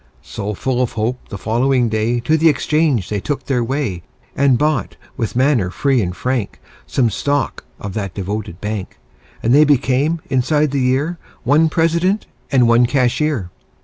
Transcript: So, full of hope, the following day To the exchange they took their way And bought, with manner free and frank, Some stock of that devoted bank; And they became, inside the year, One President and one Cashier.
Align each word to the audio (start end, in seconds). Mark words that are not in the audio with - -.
So, 0.23 0.55
full 0.55 0.81
of 0.81 0.93
hope, 0.93 1.29
the 1.29 1.37
following 1.37 1.87
day 1.87 2.19
To 2.21 2.35
the 2.35 2.49
exchange 2.49 3.07
they 3.07 3.19
took 3.19 3.45
their 3.45 3.63
way 3.63 4.01
And 4.35 4.57
bought, 4.57 4.95
with 5.15 5.35
manner 5.35 5.69
free 5.69 6.01
and 6.01 6.15
frank, 6.15 6.59
Some 6.87 7.11
stock 7.11 7.65
of 7.79 7.93
that 7.93 8.15
devoted 8.15 8.59
bank; 8.59 8.97
And 9.43 9.53
they 9.53 9.63
became, 9.63 10.19
inside 10.27 10.71
the 10.71 10.81
year, 10.81 11.19
One 11.43 11.69
President 11.69 12.25
and 12.51 12.67
one 12.67 12.87
Cashier. 12.87 13.51